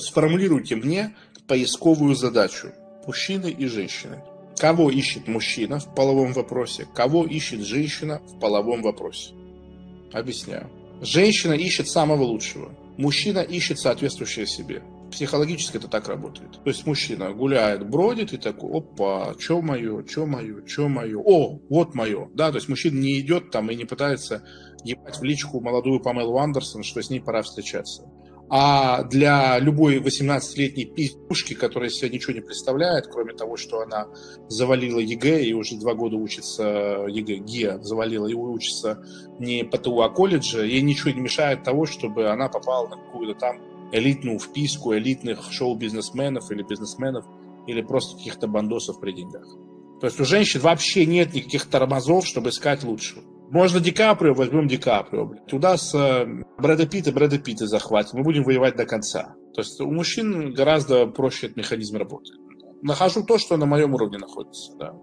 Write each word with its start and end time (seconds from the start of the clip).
Сформулируйте 0.00 0.76
мне 0.76 1.14
поисковую 1.46 2.14
задачу. 2.14 2.72
Мужчины 3.06 3.50
и 3.50 3.66
женщины. 3.66 4.22
Кого 4.56 4.90
ищет 4.90 5.28
мужчина 5.28 5.78
в 5.78 5.94
половом 5.94 6.32
вопросе, 6.32 6.86
кого 6.94 7.24
ищет 7.24 7.60
женщина 7.60 8.20
в 8.26 8.38
половом 8.38 8.82
вопросе. 8.82 9.34
Объясняю. 10.12 10.70
Женщина 11.02 11.52
ищет 11.52 11.88
самого 11.88 12.22
лучшего. 12.24 12.74
Мужчина 12.96 13.40
ищет 13.40 13.78
соответствующее 13.78 14.46
себе. 14.46 14.82
Психологически 15.10 15.78
это 15.78 15.88
так 15.88 16.08
работает. 16.08 16.52
То 16.62 16.70
есть 16.70 16.86
мужчина 16.86 17.32
гуляет, 17.32 17.88
бродит 17.88 18.32
и 18.32 18.36
такой, 18.36 18.78
опа, 18.78 19.34
что 19.38 19.60
мое, 19.60 20.06
что 20.06 20.26
мое, 20.26 20.66
что 20.66 20.88
мое, 20.88 21.18
о, 21.18 21.58
вот 21.68 21.94
мое. 21.94 22.28
Да, 22.34 22.50
то 22.50 22.56
есть 22.56 22.68
мужчина 22.68 22.98
не 22.98 23.18
идет 23.20 23.50
там 23.50 23.70
и 23.70 23.74
не 23.74 23.86
пытается 23.86 24.44
ебать 24.84 25.18
в 25.18 25.22
личку 25.22 25.60
молодую 25.60 26.00
Памелу 26.00 26.38
Андерсон, 26.38 26.82
что 26.84 27.02
с 27.02 27.10
ней 27.10 27.20
пора 27.20 27.42
встречаться. 27.42 28.04
А 28.52 29.04
для 29.04 29.60
любой 29.60 29.98
18-летней 29.98 30.84
пиздушки, 30.86 31.54
которая 31.54 31.88
себя 31.88 32.08
ничего 32.08 32.32
не 32.32 32.40
представляет, 32.40 33.06
кроме 33.06 33.32
того, 33.32 33.56
что 33.56 33.80
она 33.80 34.08
завалила 34.48 34.98
ЕГЭ 34.98 35.44
и 35.44 35.52
уже 35.52 35.76
два 35.76 35.94
года 35.94 36.16
учится 36.16 37.06
ЕГЭ, 37.08 37.36
ГИА 37.36 37.78
завалила 37.80 38.26
и 38.26 38.34
учится 38.34 39.04
не 39.38 39.62
ПТУ, 39.62 40.02
а 40.02 40.10
колледже, 40.10 40.66
ей 40.66 40.82
ничего 40.82 41.12
не 41.12 41.20
мешает 41.20 41.62
того, 41.62 41.86
чтобы 41.86 42.28
она 42.28 42.48
попала 42.48 42.88
на 42.88 42.96
какую-то 42.96 43.38
там 43.38 43.60
элитную 43.92 44.40
вписку 44.40 44.94
элитных 44.94 45.52
шоу-бизнесменов 45.52 46.50
или 46.50 46.64
бизнесменов, 46.64 47.26
или 47.68 47.82
просто 47.82 48.16
каких-то 48.16 48.48
бандосов 48.48 49.00
при 49.00 49.12
деньгах. 49.12 49.46
То 50.00 50.06
есть 50.06 50.18
у 50.18 50.24
женщин 50.24 50.60
вообще 50.60 51.06
нет 51.06 51.34
никаких 51.34 51.66
тормозов, 51.66 52.26
чтобы 52.26 52.50
искать 52.50 52.82
лучшего. 52.82 53.22
Можно 53.50 53.80
Ди 53.80 53.90
Каприо, 53.90 54.32
возьмем 54.32 54.68
Ди 54.68 54.76
Каприо. 54.76 55.34
Туда 55.48 55.76
с 55.76 55.92
э, 55.92 56.24
Брэда 56.58 56.86
Питта, 56.86 57.10
Брэда 57.10 57.38
Питта 57.38 57.66
захватим. 57.66 58.18
Мы 58.18 58.24
будем 58.24 58.44
воевать 58.44 58.76
до 58.76 58.86
конца. 58.86 59.34
То 59.54 59.62
есть 59.62 59.80
у 59.80 59.90
мужчин 59.90 60.54
гораздо 60.54 61.06
проще 61.06 61.46
этот 61.46 61.56
механизм 61.56 61.96
работает. 61.96 62.38
Нахожу 62.80 63.24
то, 63.24 63.38
что 63.38 63.56
на 63.56 63.66
моем 63.66 63.92
уровне 63.94 64.18
находится. 64.18 64.72
Да. 64.78 64.94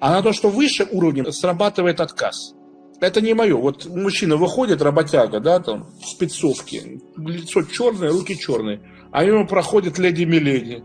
А 0.00 0.12
на 0.12 0.22
то, 0.22 0.34
что 0.34 0.50
выше 0.50 0.86
уровня, 0.90 1.32
срабатывает 1.32 2.00
отказ. 2.00 2.54
Это 3.00 3.22
не 3.22 3.32
мое. 3.32 3.56
Вот 3.56 3.86
мужчина 3.86 4.36
выходит, 4.36 4.82
работяга, 4.82 5.40
да, 5.40 5.58
там, 5.58 5.86
в 6.02 6.06
спецовке, 6.06 7.00
лицо 7.16 7.62
черное, 7.62 8.10
руки 8.10 8.36
черные, 8.36 8.82
а 9.12 9.24
мимо 9.24 9.46
проходит 9.46 9.98
леди-миледи 9.98 10.84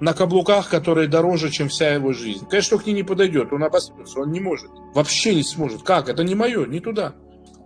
на 0.00 0.14
каблуках, 0.14 0.68
которые 0.68 1.08
дороже, 1.08 1.50
чем 1.50 1.68
вся 1.68 1.94
его 1.94 2.12
жизнь. 2.12 2.46
Конечно, 2.48 2.78
к 2.78 2.86
ней 2.86 2.94
не 2.94 3.02
подойдет, 3.02 3.52
он 3.52 3.62
обосрется, 3.62 4.20
он 4.20 4.32
не 4.32 4.40
может. 4.40 4.70
Вообще 4.94 5.34
не 5.34 5.42
сможет. 5.42 5.82
Как? 5.82 6.08
Это 6.08 6.24
не 6.24 6.34
мое, 6.34 6.66
не 6.66 6.80
туда. 6.80 7.14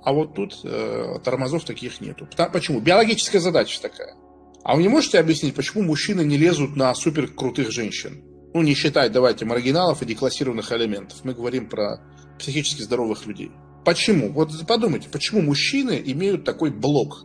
А 0.02 0.12
вот 0.12 0.34
тут 0.34 0.60
э, 0.64 1.18
тормозов 1.24 1.64
таких 1.64 2.00
нету. 2.00 2.28
Почему? 2.52 2.80
Биологическая 2.80 3.40
задача 3.40 3.80
такая. 3.80 4.14
А 4.62 4.76
вы 4.76 4.82
не 4.82 4.88
можете 4.88 5.18
объяснить, 5.18 5.54
почему 5.54 5.82
мужчины 5.82 6.22
не 6.22 6.36
лезут 6.36 6.76
на 6.76 6.94
супер 6.94 7.28
крутых 7.28 7.70
женщин? 7.70 8.22
Ну, 8.52 8.62
не 8.62 8.74
считать, 8.74 9.12
давайте, 9.12 9.44
маргиналов 9.44 10.02
и 10.02 10.06
деклассированных 10.06 10.72
элементов. 10.72 11.18
Мы 11.24 11.34
говорим 11.34 11.68
про 11.68 12.00
психически 12.38 12.82
здоровых 12.82 13.26
людей. 13.26 13.50
Почему? 13.84 14.32
Вот 14.32 14.50
подумайте, 14.66 15.08
почему 15.10 15.42
мужчины 15.42 16.02
имеют 16.04 16.44
такой 16.44 16.70
блок? 16.70 17.24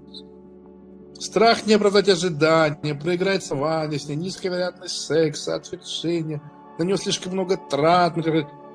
Страх 1.20 1.66
не 1.66 1.74
оправдать 1.74 2.08
ожидания, 2.08 2.96
проиграть 2.96 3.44
с 3.44 3.52
ней, 3.52 4.16
низкая 4.16 4.52
вероятность 4.52 5.06
секса, 5.06 5.56
отвержения, 5.56 6.42
на 6.78 6.84
него 6.84 6.98
слишком 6.98 7.34
много 7.34 7.58
трат, 7.58 8.16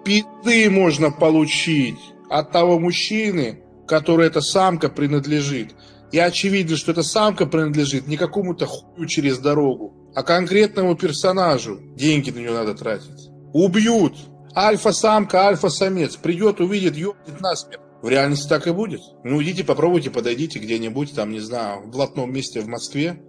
пизды 0.04 0.68
можно 0.68 1.10
получить 1.10 1.98
от 2.28 2.52
того 2.52 2.78
мужчины, 2.78 3.62
который 3.86 4.26
эта 4.26 4.42
самка 4.42 4.90
принадлежит. 4.90 5.74
И 6.12 6.18
очевидно, 6.18 6.76
что 6.76 6.92
эта 6.92 7.02
самка 7.02 7.46
принадлежит 7.46 8.06
не 8.06 8.16
какому-то 8.16 8.66
хую 8.66 9.08
через 9.08 9.38
дорогу, 9.38 10.12
а 10.14 10.22
конкретному 10.22 10.96
персонажу. 10.96 11.80
Деньги 11.96 12.30
на 12.30 12.38
нее 12.38 12.52
надо 12.52 12.74
тратить. 12.74 13.30
Убьют. 13.52 14.14
Альфа-самка, 14.54 15.46
альфа-самец. 15.46 16.16
Придет, 16.16 16.60
увидит, 16.60 16.96
ёбнет 16.96 17.40
насмерть. 17.40 17.80
В 18.04 18.08
реальности 18.10 18.46
так 18.46 18.66
и 18.66 18.70
будет. 18.70 19.00
Ну, 19.24 19.42
идите, 19.42 19.64
попробуйте, 19.64 20.10
подойдите 20.10 20.58
где-нибудь, 20.58 21.14
там, 21.14 21.30
не 21.30 21.40
знаю, 21.40 21.84
в 21.84 21.88
блатном 21.88 22.30
месте 22.30 22.60
в 22.60 22.66
Москве, 22.66 23.24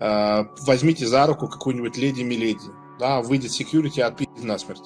э, 0.00 0.44
возьмите 0.66 1.06
за 1.06 1.24
руку 1.26 1.48
какую-нибудь 1.48 1.96
леди-миледи, 1.96 2.60
да, 3.00 3.22
выйдет 3.22 3.52
секьюрити, 3.52 4.00
отпить 4.00 4.28
насмерть. 4.44 4.82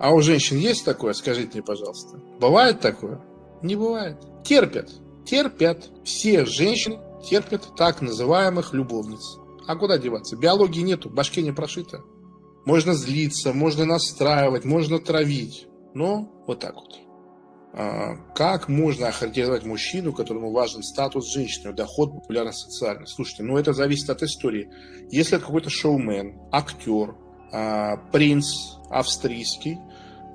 А 0.00 0.14
у 0.14 0.22
женщин 0.22 0.56
есть 0.56 0.86
такое? 0.86 1.12
Скажите 1.12 1.50
мне, 1.52 1.62
пожалуйста. 1.62 2.16
Бывает 2.40 2.80
такое? 2.80 3.20
Не 3.60 3.76
бывает. 3.76 4.16
Терпят. 4.44 4.88
Терпят. 5.26 5.90
Все 6.02 6.46
женщины 6.46 6.98
терпят 7.22 7.76
так 7.76 8.00
называемых 8.00 8.72
любовниц. 8.72 9.36
А 9.66 9.76
куда 9.76 9.98
деваться? 9.98 10.38
Биологии 10.38 10.80
нету, 10.80 11.10
в 11.10 11.12
башке 11.12 11.42
не 11.42 11.52
прошито. 11.52 12.00
Можно 12.64 12.94
злиться, 12.94 13.52
можно 13.52 13.84
настраивать, 13.84 14.64
можно 14.64 14.98
травить. 15.00 15.66
Но 15.92 16.32
вот 16.46 16.60
так 16.60 16.76
вот. 16.76 17.09
А, 17.72 18.16
как 18.34 18.68
можно 18.68 19.08
охарактеризовать 19.08 19.64
мужчину, 19.64 20.12
которому 20.12 20.50
важен 20.50 20.82
статус 20.82 21.32
женщины, 21.32 21.72
доход, 21.72 22.12
популярность 22.12 22.64
социальная? 22.64 23.06
Слушайте, 23.06 23.44
ну 23.44 23.56
это 23.56 23.72
зависит 23.72 24.10
от 24.10 24.22
истории. 24.22 24.70
Если 25.10 25.36
это 25.36 25.46
какой-то 25.46 25.70
шоумен, 25.70 26.38
актер, 26.50 27.14
а, 27.52 27.96
принц 28.12 28.76
австрийский, 28.90 29.78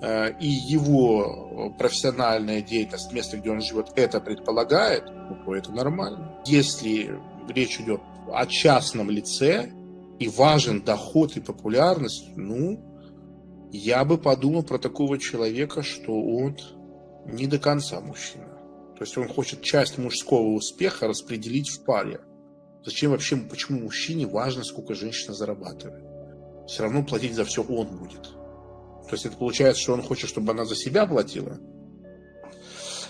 а, 0.01 0.27
и 0.27 0.47
его 0.47 1.73
профессиональная 1.77 2.61
деятельность, 2.61 3.11
место, 3.11 3.37
где 3.37 3.51
он 3.51 3.61
живет, 3.61 3.87
это 3.95 4.21
предполагает, 4.21 5.05
то 5.45 5.55
это 5.55 5.71
нормально. 5.71 6.39
Если 6.45 7.19
речь 7.49 7.79
идет 7.79 8.01
о 8.31 8.45
частном 8.45 9.09
лице, 9.09 9.71
и 10.19 10.29
важен 10.29 10.81
доход 10.81 11.35
и 11.35 11.41
популярность, 11.41 12.29
ну, 12.35 12.79
я 13.71 14.05
бы 14.05 14.17
подумал 14.17 14.63
про 14.63 14.77
такого 14.77 15.17
человека, 15.17 15.83
что 15.83 16.13
он 16.13 16.57
не 17.25 17.47
до 17.47 17.59
конца 17.59 17.99
мужчина. 17.99 18.55
То 18.95 19.03
есть 19.03 19.17
он 19.17 19.27
хочет 19.27 19.61
часть 19.61 19.97
мужского 19.97 20.53
успеха 20.53 21.07
распределить 21.07 21.69
в 21.69 21.83
паре. 21.83 22.21
Зачем 22.85 23.11
вообще, 23.11 23.35
почему 23.35 23.81
мужчине 23.81 24.25
важно, 24.25 24.63
сколько 24.63 24.93
женщина 24.95 25.33
зарабатывает? 25.33 26.05
Все 26.67 26.83
равно 26.83 27.03
платить 27.03 27.33
за 27.33 27.43
все 27.45 27.63
он 27.63 27.97
будет. 27.97 28.23
То 28.23 29.11
есть 29.11 29.25
это 29.25 29.35
получается, 29.37 29.81
что 29.81 29.93
он 29.93 30.01
хочет, 30.01 30.29
чтобы 30.29 30.51
она 30.51 30.65
за 30.65 30.75
себя 30.75 31.05
платила. 31.05 31.59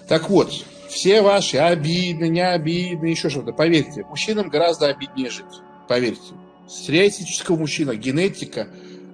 Так 0.08 0.30
вот, 0.30 0.52
все 0.90 1.22
ваши 1.22 1.58
обидны, 1.58 2.28
не 2.30 2.42
обидны, 2.42 3.08
еще 3.08 3.30
что-то. 3.30 3.54
Поверьте, 3.54 4.04
мужчинам 4.06 4.50
гораздо 4.50 4.88
обиднее 4.88 5.30
жить. 5.30 5.46
Поверьте. 5.88 6.34
Среднестатистического 6.68 7.58
мужчина, 7.58 7.96
генетика 7.96 8.70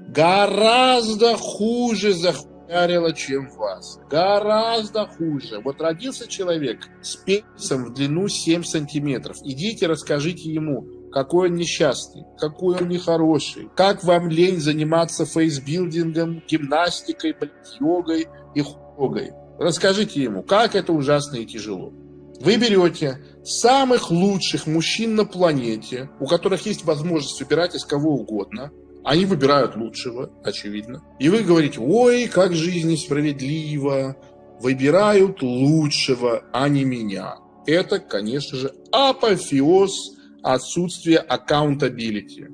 гораздо 0.08 1.38
хуже 1.38 2.14
за 2.14 2.34
ударила, 2.72 3.14
чем 3.14 3.50
вас. 3.52 4.00
Гораздо 4.10 5.06
хуже. 5.06 5.60
Вот 5.64 5.82
родился 5.82 6.28
человек 6.28 6.88
с 7.02 7.18
пенисом 7.18 7.86
в 7.86 7.94
длину 7.94 8.28
7 8.28 8.64
сантиметров. 8.64 9.38
Идите, 9.44 9.88
расскажите 9.88 10.50
ему, 10.52 10.88
какой 11.12 11.50
он 11.50 11.56
несчастный, 11.56 12.24
какой 12.40 12.78
он 12.78 12.88
нехороший, 12.88 13.70
как 13.76 14.04
вам 14.04 14.30
лень 14.30 14.60
заниматься 14.60 15.26
фейсбилдингом, 15.26 16.42
гимнастикой, 16.48 17.36
йогой 17.80 18.28
и 18.56 18.62
хугой. 18.62 19.32
Расскажите 19.60 20.24
ему, 20.24 20.42
как 20.42 20.76
это 20.76 20.94
ужасно 20.94 21.36
и 21.38 21.46
тяжело. 21.46 21.92
Вы 22.40 22.56
берете 22.56 23.20
самых 23.44 24.10
лучших 24.10 24.66
мужчин 24.66 25.16
на 25.16 25.26
планете, 25.26 26.10
у 26.20 26.26
которых 26.26 26.66
есть 26.66 26.86
возможность 26.86 27.40
выбирать 27.40 27.76
из 27.76 27.86
кого 27.86 28.16
угодно, 28.16 28.72
они 29.04 29.26
выбирают 29.26 29.76
лучшего, 29.76 30.32
очевидно. 30.44 31.04
И 31.20 31.30
вы 31.30 31.44
говорите, 31.44 31.80
ой, 31.80 32.28
как 32.28 32.54
жизнь 32.54 32.90
несправедлива, 32.90 34.16
выбирают 34.60 35.42
лучшего, 35.42 36.44
а 36.54 36.70
не 36.70 36.84
меня. 36.84 37.36
Это, 37.66 38.00
конечно 38.00 38.58
же, 38.58 38.74
апофеоз 38.92 40.16
отсутствия 40.44 41.26
accountability. 41.28 42.48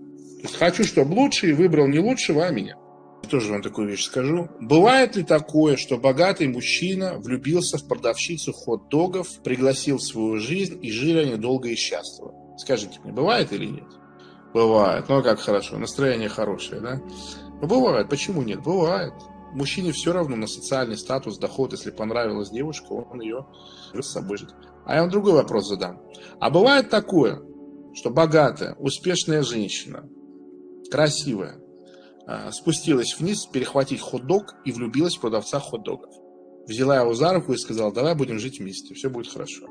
Хочу, 0.58 0.84
чтобы 0.84 1.14
лучший 1.14 1.54
выбрал 1.54 1.88
не 1.88 2.00
лучшего, 2.00 2.46
а 2.46 2.52
меня. 2.52 2.76
Я 3.24 3.30
тоже 3.30 3.52
вам 3.52 3.62
такую 3.62 3.90
вещь 3.90 4.06
скажу. 4.06 4.50
Бывает 4.62 5.16
ли 5.16 5.24
такое, 5.24 5.76
что 5.76 5.98
богатый 5.98 6.48
мужчина 6.48 7.18
влюбился 7.18 7.78
в 7.78 7.88
продавщицу 7.88 8.54
хот-догов, 8.54 9.28
пригласил 9.44 9.98
в 9.98 10.04
свою 10.04 10.38
жизнь 10.40 10.80
и 10.82 10.92
жили 10.92 11.20
они 11.20 11.36
долго 11.36 11.70
и 11.70 11.76
счастливо? 11.76 12.34
Скажите 12.58 13.00
мне, 13.04 13.12
бывает 13.12 13.52
или 13.52 13.66
нет? 13.66 13.88
Бывает. 14.58 15.06
Ну, 15.08 15.22
как 15.22 15.40
хорошо. 15.40 15.78
Настроение 15.78 16.30
хорошее, 16.30 16.82
да? 16.82 17.00
Ну, 17.62 17.68
бывает. 17.68 18.10
Почему 18.10 18.42
нет? 18.42 18.64
Бывает. 18.64 19.14
Мужчине 19.54 19.92
все 19.92 20.14
равно 20.14 20.36
на 20.36 20.48
социальный 20.48 20.98
статус, 20.98 21.38
доход. 21.38 21.74
Если 21.74 21.92
понравилась 21.92 22.50
девушка, 22.50 22.92
он 22.92 23.22
ее 23.22 23.46
с 23.94 24.12
собой 24.12 24.38
жит. 24.38 24.50
А 24.84 24.96
я 24.96 25.02
вам 25.02 25.12
другой 25.12 25.34
вопрос 25.34 25.68
задам. 25.68 26.02
А 26.40 26.50
бывает 26.50 26.90
такое, 26.90 27.40
что 27.94 28.10
богатая, 28.10 28.74
успешная 28.80 29.44
женщина, 29.44 30.10
красивая, 30.90 31.62
а, 32.26 32.52
спустилась 32.52 33.16
вниз 33.20 33.46
перехватить 33.46 34.02
хот-дог 34.02 34.56
и 34.66 34.72
влюбилась 34.72 35.18
в 35.18 35.22
продавца 35.22 35.60
хот-догов. 35.60 36.12
Взяла 36.68 37.00
его 37.00 37.14
за 37.14 37.32
руку 37.32 37.54
и 37.54 37.58
сказала, 37.58 37.94
давай 37.94 38.16
будем 38.16 38.40
жить 38.40 38.60
вместе, 38.60 38.96
все 38.96 39.12
будет 39.12 39.32
хорошо. 39.32 39.68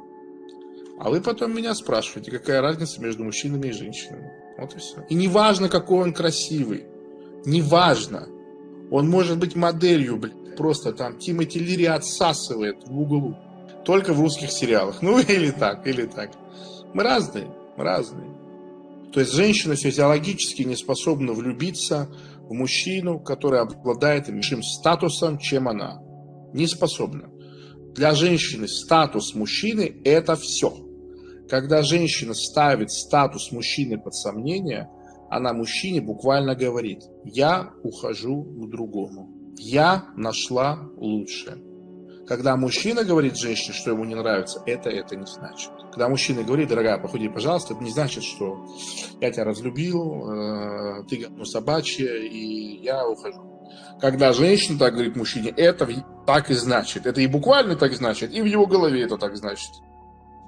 А 0.98 1.10
вы 1.10 1.20
потом 1.20 1.54
меня 1.54 1.74
спрашиваете, 1.74 2.30
какая 2.30 2.60
разница 2.60 3.00
между 3.00 3.22
мужчинами 3.24 3.68
и 3.68 3.72
женщинами. 3.72 4.30
Вот 4.58 4.74
и 4.74 4.78
все. 4.78 5.04
И 5.10 5.14
неважно, 5.14 5.68
какой 5.68 6.04
он 6.04 6.12
красивый. 6.12 6.86
Неважно. 7.44 8.28
Он 8.90 9.08
может 9.08 9.38
быть 9.38 9.54
моделью, 9.54 10.16
блядь, 10.16 10.56
просто 10.56 10.92
там 10.92 11.18
Тимоти 11.18 11.58
Лири 11.58 11.84
отсасывает 11.84 12.86
в 12.86 12.98
углу. 12.98 13.36
Только 13.84 14.14
в 14.14 14.20
русских 14.20 14.50
сериалах. 14.50 14.98
Ну, 15.02 15.18
или 15.18 15.50
так, 15.50 15.86
или 15.86 16.06
так. 16.06 16.30
Мы 16.94 17.02
разные, 17.02 17.48
мы 17.76 17.84
разные. 17.84 18.30
То 19.12 19.20
есть 19.20 19.32
женщина 19.32 19.76
физиологически 19.76 20.62
не 20.62 20.76
способна 20.76 21.32
влюбиться 21.32 22.08
в 22.40 22.52
мужчину, 22.52 23.20
который 23.20 23.60
обладает 23.60 24.28
меньшим 24.28 24.62
статусом, 24.62 25.38
чем 25.38 25.68
она. 25.68 26.00
Не 26.52 26.66
способна. 26.66 27.28
Для 27.94 28.14
женщины 28.14 28.68
статус 28.68 29.34
мужчины– 29.34 30.00
это 30.04 30.36
все. 30.36 30.85
Когда 31.48 31.82
женщина 31.82 32.34
ставит 32.34 32.90
статус 32.90 33.52
мужчины 33.52 33.98
под 33.98 34.14
сомнение, 34.14 34.90
она 35.30 35.52
мужчине 35.52 36.00
буквально 36.00 36.54
говорит 36.54 37.04
«я 37.24 37.70
ухожу 37.82 38.42
к 38.42 38.70
другому». 38.70 39.30
Я 39.58 40.06
нашла 40.16 40.78
лучшее. 40.96 41.56
Когда 42.26 42.56
мужчина 42.56 43.04
говорит 43.04 43.36
женщине, 43.36 43.72
что 43.72 43.92
ему 43.92 44.04
не 44.04 44.16
нравится, 44.16 44.60
это 44.66 44.90
это 44.90 45.14
не 45.14 45.26
значит. 45.26 45.70
Когда 45.92 46.08
мужчина 46.08 46.42
говорит, 46.42 46.68
дорогая, 46.68 46.98
походи, 46.98 47.28
пожалуйста, 47.28 47.74
это 47.74 47.82
не 47.82 47.90
значит, 47.90 48.24
что 48.24 48.66
я 49.20 49.30
тебя 49.30 49.44
разлюбил, 49.44 50.28
э, 50.28 51.04
ты 51.08 51.18
говно 51.18 51.44
собачье, 51.44 52.28
и 52.28 52.82
я 52.82 53.08
ухожу. 53.08 53.42
Когда 54.00 54.32
женщина 54.32 54.78
так 54.78 54.94
говорит 54.94 55.16
мужчине, 55.16 55.50
это 55.56 55.88
так 56.26 56.50
и 56.50 56.54
значит. 56.54 57.06
Это 57.06 57.20
и 57.20 57.26
буквально 57.28 57.76
так 57.76 57.94
значит, 57.94 58.32
и 58.32 58.42
в 58.42 58.44
его 58.44 58.66
голове 58.66 59.02
это 59.02 59.16
так 59.16 59.36
значит. 59.36 59.70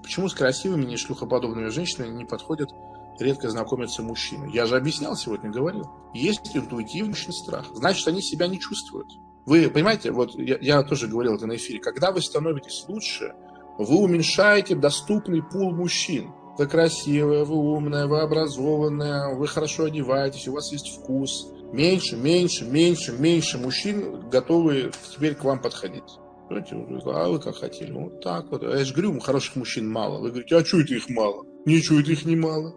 Почему 0.08 0.31
с 0.31 0.34
красивыми, 0.34 0.87
не 0.87 0.96
шлюхоподобными 0.96 1.69
женщинами 1.69 2.16
не 2.16 2.25
подходят 2.25 2.70
редко 3.19 3.50
знакомятся 3.50 4.02
мужчины? 4.02 4.50
Я 4.50 4.64
же 4.64 4.75
объяснял 4.75 5.14
сегодня, 5.14 5.50
говорил. 5.50 5.90
Есть 6.14 6.56
интуитивный 6.56 7.14
страх. 7.14 7.66
Значит, 7.75 8.08
они 8.08 8.22
себя 8.22 8.46
не 8.46 8.58
чувствуют. 8.58 9.06
Вы 9.44 9.69
понимаете, 9.69 10.10
вот 10.10 10.34
я, 10.34 10.56
я 10.62 10.82
тоже 10.82 11.08
говорил 11.08 11.34
это 11.34 11.46
на 11.46 11.56
эфире, 11.56 11.78
когда 11.78 12.10
вы 12.10 12.22
становитесь 12.22 12.87
лучше, 12.88 13.34
вы 13.76 13.99
уменьшаете 13.99 14.76
доступный 14.76 15.43
пул 15.43 15.72
мужчин. 15.72 16.32
Вы 16.56 16.66
красивая, 16.66 17.44
вы 17.44 17.56
умная, 17.56 18.06
вы 18.06 18.22
образованная, 18.22 19.34
вы 19.34 19.46
хорошо 19.46 19.84
одеваетесь, 19.84 20.49
у 20.49 20.54
вас 20.54 20.72
есть 20.72 20.88
вкус. 20.88 21.52
Меньше, 21.70 22.16
меньше, 22.16 22.64
меньше, 22.64 23.12
меньше 23.12 23.58
мужчин 23.58 24.26
готовы 24.31 24.90
теперь 25.14 25.34
к 25.34 25.44
вам 25.44 25.61
подходить. 25.61 26.19
А 26.50 27.29
вы 27.29 27.39
как 27.41 27.56
хотели? 27.56 27.93
Вот 27.93 28.23
так 28.23 28.50
вот. 28.50 28.62
Я 28.62 28.85
же 28.85 28.95
говорю, 28.95 29.19
хороших 29.21 29.56
мужчин 29.56 29.91
мало. 29.91 30.19
Вы 30.19 30.31
говорите, 30.31 30.56
а 30.56 30.65
что 30.65 30.81
это 30.81 30.95
их 30.95 31.09
мало? 31.11 31.45
Ничего 31.67 32.00
это 32.00 32.12
их 32.12 32.25
не 32.25 32.37
мало. 32.37 32.75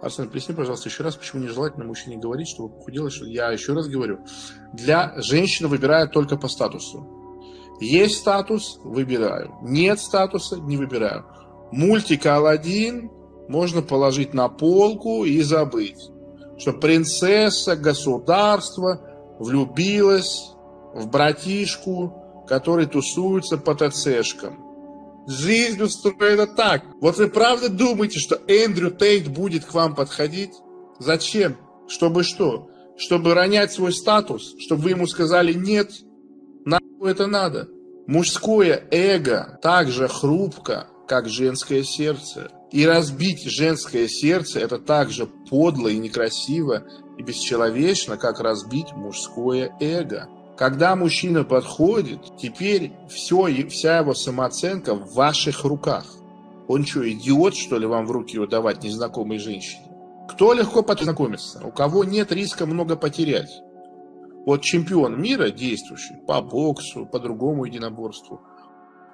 Арсен, 0.00 0.28
поясни, 0.28 0.54
пожалуйста, 0.54 0.88
еще 0.88 1.04
раз, 1.04 1.14
почему 1.14 1.42
нежелательно 1.42 1.84
мужчине 1.84 2.16
говорить, 2.16 2.48
чтобы 2.48 2.74
похудела, 2.74 3.08
что 3.08 3.24
я 3.24 3.52
еще 3.52 3.72
раз 3.72 3.86
говорю. 3.86 4.18
Для 4.72 5.14
женщины 5.22 5.68
выбирают 5.68 6.12
только 6.12 6.36
по 6.36 6.48
статусу. 6.48 7.06
Есть 7.80 8.18
статус– 8.18 8.80
выбираю. 8.84 9.54
Нет 9.62 10.00
статуса– 10.00 10.56
не 10.60 10.76
выбираю. 10.76 11.24
Мультик 11.70 12.26
Алладин 12.26 13.10
можно 13.48 13.80
положить 13.80 14.34
на 14.34 14.48
полку 14.48 15.24
и 15.24 15.40
забыть. 15.42 16.10
Что 16.58 16.72
принцесса, 16.72 17.76
государство 17.76 19.00
влюбилась 19.38 20.52
в 20.94 21.08
братишку, 21.08 22.44
который 22.48 22.86
тусуется 22.86 23.58
по 23.58 23.74
ТЦшкам. 23.74 24.72
Жизнь 25.26 25.80
устроена 25.80 26.46
так. 26.46 26.82
Вот 27.00 27.16
вы 27.16 27.28
правда 27.28 27.68
думаете, 27.68 28.18
что 28.18 28.40
Эндрю 28.48 28.90
Тейт 28.90 29.28
будет 29.28 29.64
к 29.64 29.74
вам 29.74 29.94
подходить? 29.94 30.52
Зачем? 30.98 31.56
Чтобы 31.88 32.24
что? 32.24 32.68
Чтобы 32.96 33.34
ронять 33.34 33.72
свой 33.72 33.92
статус? 33.92 34.54
Чтобы 34.58 34.82
вы 34.82 34.90
ему 34.90 35.06
сказали 35.06 35.52
«нет»? 35.52 35.90
Нахуй 36.64 37.10
это 37.10 37.26
надо? 37.26 37.68
Мужское 38.06 38.84
эго 38.90 39.58
так 39.62 39.90
же 39.90 40.08
хрупко, 40.08 40.88
как 41.06 41.28
женское 41.28 41.84
сердце. 41.84 42.50
И 42.72 42.86
разбить 42.86 43.44
женское 43.44 44.08
сердце– 44.08 44.58
это 44.60 44.78
так 44.78 45.10
же 45.10 45.26
подло 45.26 45.88
и 45.88 45.98
некрасиво 45.98 46.84
и 47.18 47.22
бесчеловечно, 47.22 48.16
как 48.16 48.40
разбить 48.40 48.92
мужское 48.92 49.76
эго. 49.78 50.28
Когда 50.56 50.94
мужчина 50.96 51.44
подходит, 51.44 52.20
теперь 52.38 52.92
все, 53.08 53.46
вся 53.68 53.98
его 53.98 54.14
самооценка 54.14 54.94
в 54.94 55.14
ваших 55.14 55.64
руках. 55.64 56.06
Он 56.68 56.84
что, 56.84 57.10
идиот, 57.10 57.54
что 57.54 57.78
ли, 57.78 57.86
вам 57.86 58.06
в 58.06 58.10
руки 58.10 58.34
его 58.34 58.46
давать 58.46 58.82
незнакомой 58.82 59.38
женщине? 59.38 59.86
Кто 60.28 60.52
легко 60.52 60.82
познакомится? 60.82 61.66
У 61.66 61.72
кого 61.72 62.04
нет 62.04 62.32
риска 62.32 62.66
много 62.66 62.96
потерять? 62.96 63.62
Вот 64.46 64.62
чемпион 64.62 65.20
мира 65.20 65.50
действующий 65.50 66.16
по 66.26 66.40
боксу, 66.42 67.06
по 67.06 67.18
другому 67.18 67.64
единоборству, 67.64 68.40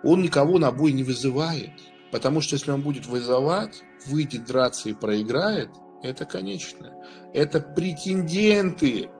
он 0.02 0.22
никого 0.22 0.58
на 0.58 0.70
бой 0.70 0.92
не 0.92 1.02
вызывает. 1.02 1.70
Потому 2.10 2.40
что 2.40 2.56
если 2.56 2.70
он 2.70 2.82
будет 2.82 3.06
вызывать, 3.06 3.82
выйдет 4.06 4.46
драться 4.46 4.88
и 4.88 4.94
проиграет, 4.94 5.68
это 6.02 6.24
конечно. 6.24 6.92
Это 7.34 7.60
претенденты 7.60 9.10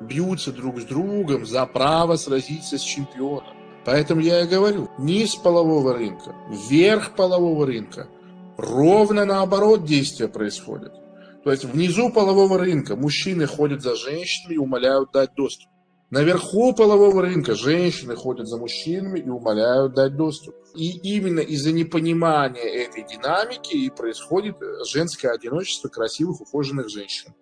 бьются 0.00 0.52
друг 0.52 0.80
с 0.80 0.84
другом 0.84 1.46
за 1.46 1.66
право 1.66 2.16
сразиться 2.16 2.78
с 2.78 2.82
чемпионом. 2.82 3.56
Поэтому 3.84 4.20
я 4.20 4.42
и 4.42 4.48
говорю, 4.48 4.88
низ 4.98 5.34
полового 5.34 5.94
рынка, 5.94 6.34
верх 6.68 7.14
полового 7.14 7.66
рынка, 7.66 8.08
ровно 8.56 9.24
наоборот 9.24 9.84
действия 9.84 10.28
происходят. 10.28 10.94
То 11.44 11.50
есть 11.50 11.64
внизу 11.64 12.10
полового 12.10 12.58
рынка 12.58 12.96
мужчины 12.96 13.46
ходят 13.46 13.82
за 13.82 13.94
женщинами 13.94 14.54
и 14.54 14.58
умоляют 14.58 15.12
дать 15.12 15.34
доступ. 15.34 15.68
Наверху 16.10 16.72
полового 16.72 17.22
рынка 17.22 17.54
женщины 17.54 18.14
ходят 18.16 18.46
за 18.46 18.56
мужчинами 18.56 19.18
и 19.18 19.28
умоляют 19.28 19.94
дать 19.94 20.16
доступ. 20.16 20.54
И 20.74 20.90
именно 21.16 21.40
из-за 21.40 21.72
непонимания 21.72 22.62
этой 22.62 23.04
динамики 23.04 23.74
и 23.74 23.90
происходит 23.90 24.56
женское 24.86 25.32
одиночество 25.32 25.88
красивых 25.88 26.40
ухоженных 26.40 26.88
женщин. 26.88 27.34